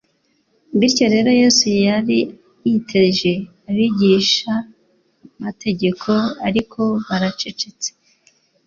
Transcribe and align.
Bityo 0.79 1.05
rero 1.13 1.29
Yesu 1.41 1.65
yari 1.87 2.19
yiteje 2.69 3.31
abigishamategeko 3.69 6.09
"ariko 6.47 6.79
baracecetse. 7.07 7.89